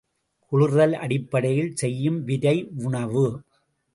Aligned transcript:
குளிர்தல் 0.51 0.93
அடிப்படையில் 0.93 1.75
செய்யும் 1.75 2.17
விரைவுணவு. 2.25 3.25